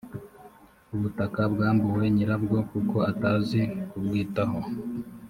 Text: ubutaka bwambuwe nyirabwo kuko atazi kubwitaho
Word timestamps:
ubutaka 0.95 1.41
bwambuwe 1.53 2.05
nyirabwo 2.15 2.57
kuko 2.71 2.97
atazi 3.11 3.59
kubwitaho 3.89 4.59